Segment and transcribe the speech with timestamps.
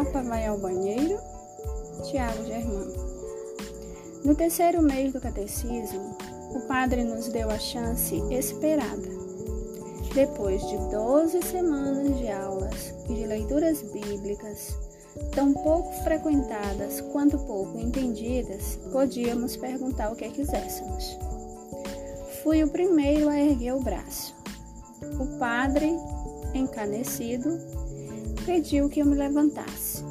[0.00, 1.20] Papa vai ao banheiro?
[2.04, 2.90] Tiago Germano.
[4.24, 6.16] No terceiro mês do catecismo,
[6.54, 9.06] o padre nos deu a chance esperada.
[10.14, 14.74] Depois de 12 semanas de aulas e de leituras bíblicas,
[15.34, 21.18] tão pouco frequentadas quanto pouco entendidas, podíamos perguntar o que quiséssemos.
[22.42, 24.34] Fui o primeiro a erguer o braço.
[25.20, 25.94] O padre,
[26.54, 27.79] encanecido,
[28.44, 30.04] pediu que eu me levantasse.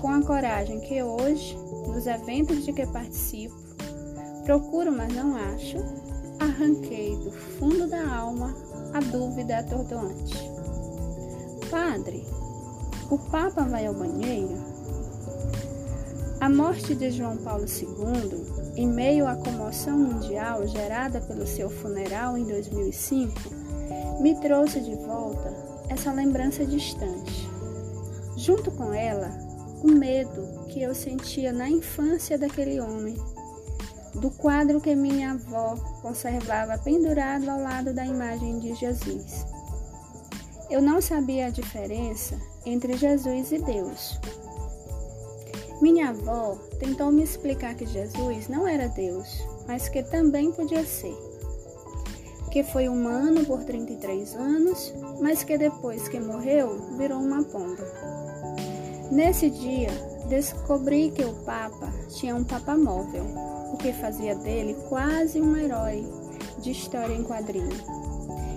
[0.00, 1.56] Com a coragem que hoje,
[1.86, 3.54] nos eventos de que participo,
[4.44, 5.76] procuro, mas não acho,
[6.38, 8.54] arranquei do fundo da alma
[8.94, 10.50] a dúvida atordoante.
[11.70, 12.24] Padre,
[13.10, 14.56] o Papa vai ao banheiro?
[16.40, 22.38] A morte de João Paulo II, em meio à comoção mundial gerada pelo seu funeral
[22.38, 23.32] em 2005,
[24.20, 27.48] me trouxe de volta essa lembrança distante.
[28.36, 29.28] Junto com ela,
[29.82, 33.16] o medo que eu sentia na infância daquele homem,
[34.14, 39.44] do quadro que minha avó conservava pendurado ao lado da imagem de Jesus.
[40.70, 44.18] Eu não sabia a diferença entre Jesus e Deus.
[45.82, 51.29] Minha avó tentou me explicar que Jesus não era Deus, mas que também podia ser.
[52.50, 57.84] Que foi humano por 33 anos, mas que depois que morreu virou uma pomba.
[59.10, 59.90] Nesse dia,
[60.28, 63.24] descobri que o Papa tinha um Papa móvel,
[63.72, 66.04] o que fazia dele quase um herói
[66.60, 68.00] de história em quadrinho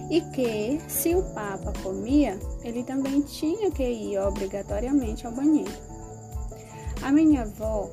[0.10, 5.72] e que, se o Papa comia, ele também tinha que ir obrigatoriamente ao banheiro.
[7.02, 7.90] A minha avó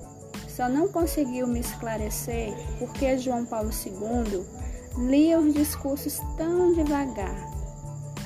[0.48, 4.44] só não conseguiu me esclarecer porque João Paulo II
[4.96, 7.34] lia os discursos tão devagar,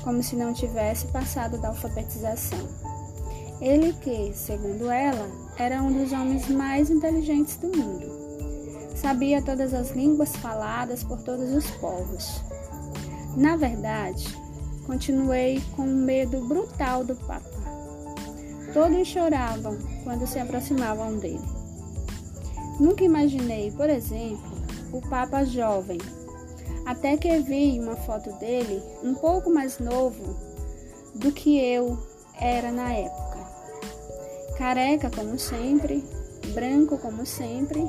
[0.03, 2.69] como se não tivesse passado da alfabetização.
[3.61, 8.07] Ele que, segundo ela, era um dos homens mais inteligentes do mundo.
[8.97, 12.43] Sabia todas as línguas faladas por todos os povos
[13.37, 14.29] na verdade,
[14.87, 17.51] continuei com um medo brutal do Papa.
[18.73, 21.41] Todos choravam quando se aproximavam dele.
[22.79, 24.53] Nunca imaginei, por exemplo,
[24.93, 25.99] o Papa jovem,
[26.85, 30.37] até que vi uma foto dele um pouco mais novo
[31.15, 31.99] do que eu
[32.41, 33.39] era na época.
[34.59, 36.05] Careca como sempre,
[36.53, 37.83] branco como sempre,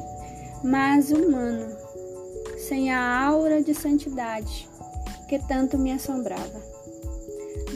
[0.63, 1.75] mas humano,
[2.57, 4.67] sem a aura de santidade
[5.27, 6.61] que tanto me assombrava.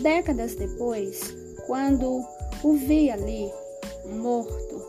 [0.02, 1.36] Décadas depois,
[1.68, 2.24] quando
[2.64, 3.52] o vi ali,
[4.06, 4.82] morto,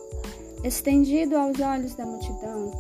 [0.62, 2.70] estendido aos olhos da multidão,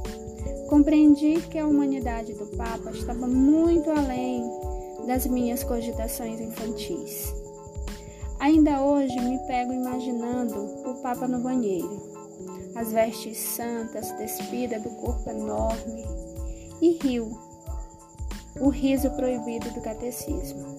[0.70, 4.48] compreendi que a humanidade do Papa estava muito além
[5.04, 7.34] das minhas cogitações infantis.
[8.38, 10.54] Ainda hoje me pego imaginando
[10.88, 12.00] o Papa no banheiro,
[12.76, 16.04] as vestes santas despida do corpo enorme,
[16.80, 17.36] e rio
[18.60, 20.78] o riso proibido do catecismo.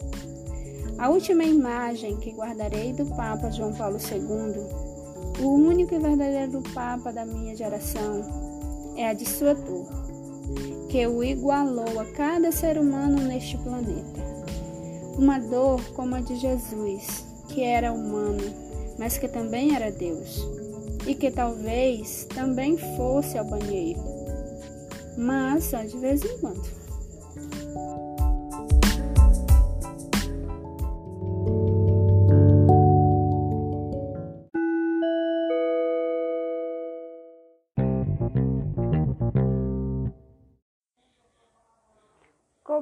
[1.00, 7.12] A última imagem que guardarei do Papa João Paulo II, o único e verdadeiro Papa
[7.12, 8.51] da minha geração,
[8.96, 9.88] é a de sua dor,
[10.90, 14.22] que o igualou a cada ser humano neste planeta.
[15.18, 18.44] Uma dor como a de Jesus, que era humano,
[18.98, 20.46] mas que também era Deus,
[21.06, 24.02] e que talvez também fosse ao banheiro,
[25.18, 26.81] mas só de vez em quando.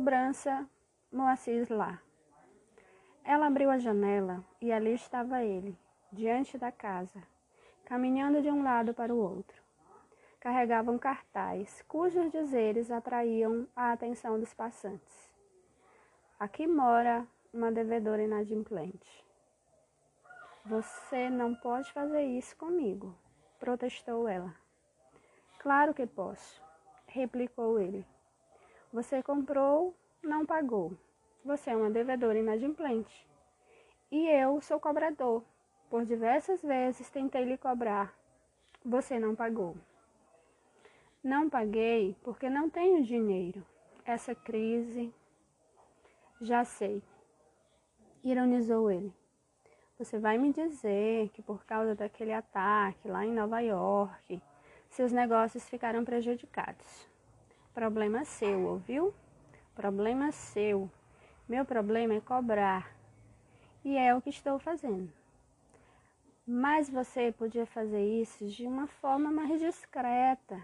[0.09, 0.68] Cobrança
[1.12, 2.02] Moacir lá.
[3.24, 5.78] Ela abriu a janela e ali estava ele,
[6.12, 7.22] diante da casa,
[7.86, 9.61] caminhando de um lado para o outro.
[10.40, 15.29] Carregava um cartaz cujos dizeres atraíam a atenção dos passantes.
[16.40, 17.23] Aqui mora
[17.53, 19.23] uma devedora inadimplente.
[20.66, 23.16] Você não pode fazer isso comigo,
[23.59, 24.56] protestou ela.
[25.59, 26.59] Claro que posso,
[27.06, 28.03] replicou ele.
[28.91, 30.94] Você comprou, não pagou.
[31.44, 33.28] Você é uma devedora inadimplente.
[34.12, 35.44] E eu sou cobrador.
[35.90, 38.14] Por diversas vezes tentei lhe cobrar.
[38.86, 39.76] Você não pagou.
[41.24, 43.66] Não paguei porque não tenho dinheiro.
[44.06, 45.14] Essa crise.
[46.42, 47.02] Já sei.
[48.24, 49.14] Ironizou ele.
[49.98, 54.42] Você vai me dizer que por causa daquele ataque lá em Nova York,
[54.90, 57.08] seus negócios ficaram prejudicados.
[57.74, 59.14] Problema seu, ouviu?
[59.79, 60.91] Problema seu.
[61.47, 62.93] Meu problema é cobrar.
[63.81, 65.09] E é o que estou fazendo.
[66.46, 70.61] Mas você podia fazer isso de uma forma mais discreta.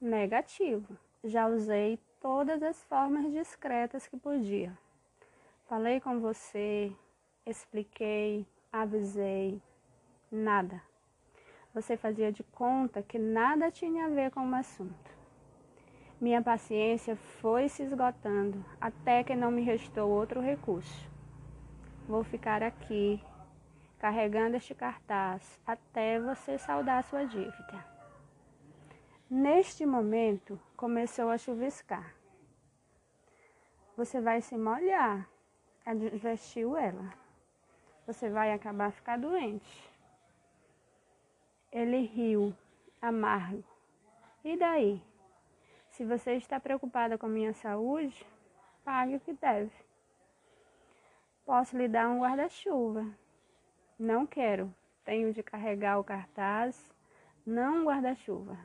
[0.00, 0.96] Negativo.
[1.24, 4.78] Já usei todas as formas discretas que podia.
[5.66, 6.92] Falei com você,
[7.44, 9.60] expliquei, avisei,
[10.30, 10.80] nada.
[11.74, 15.17] Você fazia de conta que nada tinha a ver com o assunto.
[16.20, 21.08] Minha paciência foi se esgotando até que não me restou outro recurso.
[22.08, 23.22] Vou ficar aqui
[24.00, 27.86] carregando este cartaz até você saldar sua dívida.
[29.30, 32.14] Neste momento começou a chuviscar.
[33.96, 35.28] Você vai se molhar,
[35.86, 37.12] advertiu ela.
[38.08, 39.88] Você vai acabar ficar doente.
[41.70, 42.52] Ele riu,
[43.00, 43.62] amargo.
[44.42, 45.02] E daí?
[45.98, 48.24] Se você está preocupada com minha saúde,
[48.84, 49.72] pague o que deve.
[51.44, 53.04] Posso lhe dar um guarda-chuva.
[53.98, 54.72] Não quero.
[55.04, 56.88] Tenho de carregar o cartaz,
[57.44, 58.56] não guarda-chuva.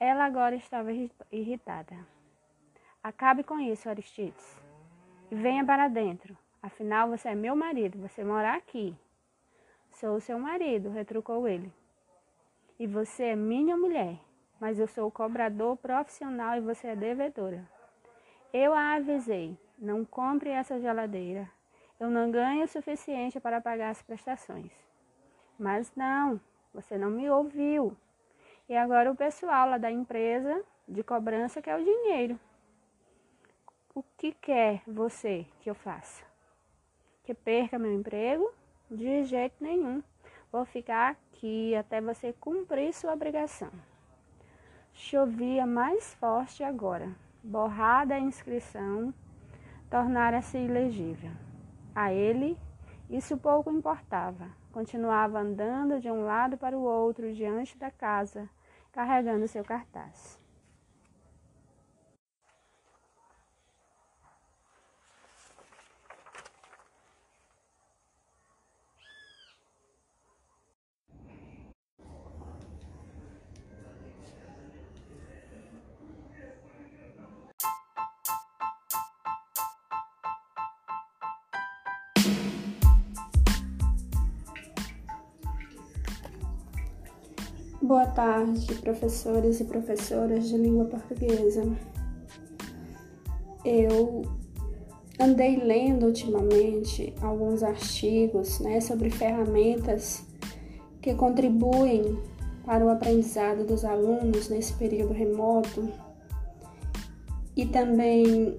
[0.00, 0.90] Ela agora estava
[1.30, 1.94] irritada.
[3.02, 4.64] Acabe com isso, Aristides.
[5.30, 6.34] E venha para dentro.
[6.62, 8.96] Afinal, você é meu marido, você mora aqui.
[9.90, 11.70] Sou seu marido, retrucou ele.
[12.78, 14.18] E você é minha mulher,
[14.62, 17.68] mas eu sou cobrador profissional e você é devedora.
[18.52, 21.50] Eu a avisei, não compre essa geladeira.
[21.98, 24.70] Eu não ganho o suficiente para pagar as prestações.
[25.58, 26.40] Mas não,
[26.72, 27.96] você não me ouviu.
[28.68, 32.38] E agora o pessoal lá da empresa de cobrança quer o dinheiro.
[33.92, 36.24] O que quer você que eu faça?
[37.24, 38.48] Que perca meu emprego?
[38.88, 40.00] De jeito nenhum.
[40.52, 43.72] Vou ficar aqui até você cumprir sua obrigação.
[44.94, 47.10] Chovia mais forte agora.
[47.42, 49.12] Borrada a inscrição,
[49.90, 51.30] tornara-se ilegível.
[51.94, 52.58] A ele,
[53.10, 54.48] isso pouco importava.
[54.70, 58.48] Continuava andando de um lado para o outro diante da casa,
[58.92, 60.41] carregando seu cartaz.
[87.92, 91.62] Boa tarde, professores e professoras de língua portuguesa.
[93.62, 94.22] Eu
[95.20, 100.24] andei lendo ultimamente alguns artigos né, sobre ferramentas
[101.02, 102.18] que contribuem
[102.64, 105.86] para o aprendizado dos alunos nesse período remoto
[107.54, 108.58] e também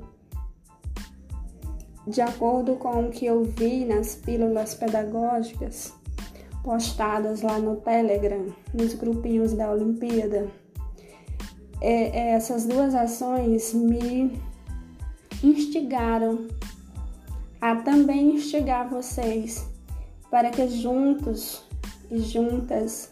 [2.05, 5.91] de acordo com o que eu vi nas pílulas pedagógicas
[6.63, 10.49] postadas lá no Telegram, nos grupinhos da Olimpíada.
[11.81, 14.41] É, é, essas duas ações me
[15.43, 16.47] instigaram
[17.59, 19.67] a também instigar vocês
[20.31, 21.63] para que juntos
[22.09, 23.09] e juntas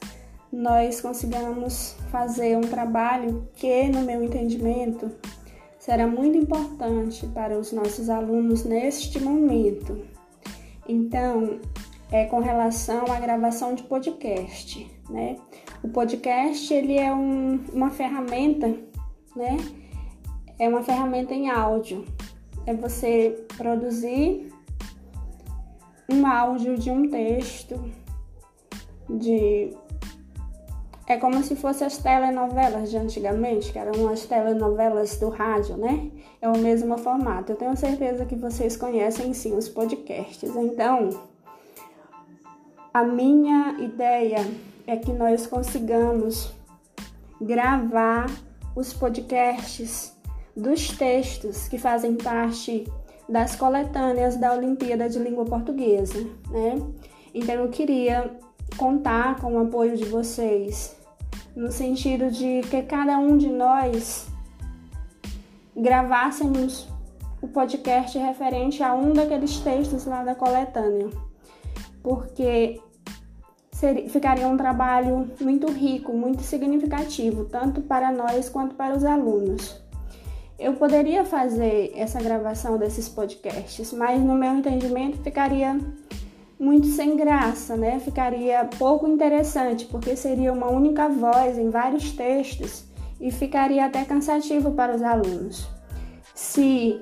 [0.51, 5.12] nós consigamos fazer um trabalho que, no meu entendimento,
[5.79, 10.00] será muito importante para os nossos alunos neste momento.
[10.88, 11.60] Então,
[12.12, 15.38] é, com relação à gravação de podcast, né?
[15.82, 18.68] O podcast ele é um, uma ferramenta,
[19.36, 19.58] né?
[20.60, 22.06] É uma ferramenta em áudio.
[22.65, 24.53] É você produzir
[26.10, 27.82] um áudio de um texto,
[29.10, 29.75] de
[31.08, 36.10] é como se fossem as telenovelas de antigamente, que eram as telenovelas do rádio, né?
[36.41, 37.51] É o mesmo formato.
[37.51, 40.56] Eu tenho certeza que vocês conhecem sim os podcasts.
[40.56, 41.10] Então,
[42.93, 44.45] a minha ideia
[44.86, 46.51] é que nós consigamos
[47.39, 48.29] gravar
[48.75, 50.13] os podcasts
[50.55, 52.86] dos textos que fazem parte
[53.29, 56.19] das coletâneas da Olimpíada de Língua Portuguesa,
[56.50, 56.81] né?
[57.33, 58.29] Então eu queria
[58.75, 60.98] contar com o apoio de vocês,
[61.55, 64.27] no sentido de que cada um de nós
[65.75, 66.89] gravássemos
[67.41, 71.30] o podcast referente a um daqueles textos lá da coletânea
[72.01, 72.79] porque
[73.72, 79.81] seria, ficaria um trabalho muito rico, muito significativo, tanto para nós quanto para os alunos.
[80.60, 85.79] Eu poderia fazer essa gravação desses podcasts, mas no meu entendimento ficaria
[86.60, 88.00] muito sem graça, né?
[88.00, 92.86] Ficaria pouco interessante, porque seria uma única voz em vários textos
[93.20, 95.67] e ficaria até cansativo para os alunos.
[96.36, 97.01] Se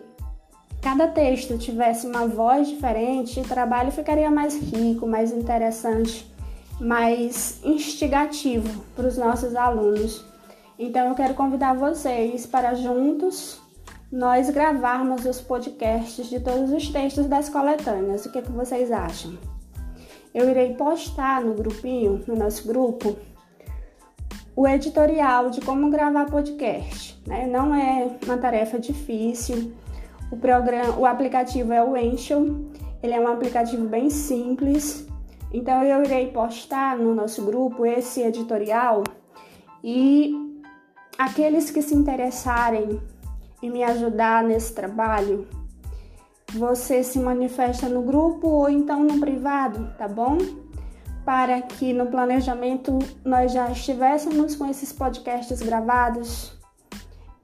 [0.81, 6.29] cada texto tivesse uma voz diferente, o trabalho ficaria mais rico, mais interessante,
[6.79, 10.24] mais instigativo para os nossos alunos.
[10.77, 13.62] Então eu quero convidar vocês para juntos
[14.12, 18.25] nós gravarmos os podcasts de todos os textos das coletâneas.
[18.25, 19.38] O que, é que vocês acham?
[20.33, 23.15] Eu irei postar no grupinho, no nosso grupo,
[24.55, 27.21] o editorial de como gravar podcast.
[27.27, 27.48] Né?
[27.48, 29.74] Não é uma tarefa difícil.
[30.31, 32.45] O programa, o aplicativo é o Anchor.
[33.01, 35.07] Ele é um aplicativo bem simples.
[35.51, 39.03] Então eu irei postar no nosso grupo esse editorial
[39.83, 40.63] e
[41.17, 43.01] aqueles que se interessarem
[43.62, 45.48] em me ajudar nesse trabalho,
[46.53, 50.38] você se manifesta no grupo ou então no privado, tá bom?
[51.25, 56.59] Para que no planejamento nós já estivéssemos com esses podcasts gravados.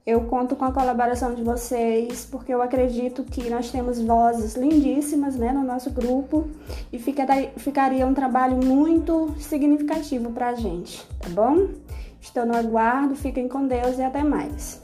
[0.06, 5.34] Eu conto com a colaboração de vocês, porque eu acredito que nós temos vozes lindíssimas
[5.34, 6.48] né, no nosso grupo
[6.92, 11.70] e ficaria um trabalho muito significativo para a gente, tá bom?
[12.20, 14.80] Estou no aguardo, fiquem com Deus e até mais.